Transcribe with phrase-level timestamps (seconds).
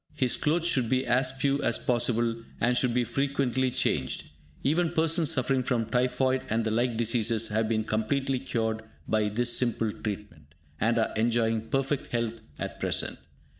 [0.15, 4.31] His clothes should be as few as possible, and should be frequently changed.
[4.63, 9.55] Even persons suffering from typhoid and the like diseases have been completely cured by this
[9.55, 13.19] simple treatment, and are enjoying perfect health at present.